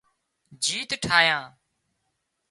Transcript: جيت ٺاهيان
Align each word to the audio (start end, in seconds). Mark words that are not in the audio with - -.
جيت 0.63 0.91
ٺاهيان 1.03 1.45